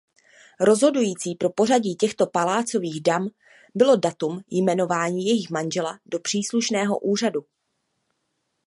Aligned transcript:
Rozhodující 0.59 1.35
pro 1.35 1.49
pořadí 1.49 1.95
těchto 1.95 2.27
palácových 2.27 3.01
dam 3.03 3.27
bylo 3.75 3.95
datum 3.97 4.41
jmenování 4.51 5.25
jejich 5.25 5.49
manžela 5.49 5.99
do 6.05 6.19
příslušného 6.19 6.99
úřadu. 6.99 7.45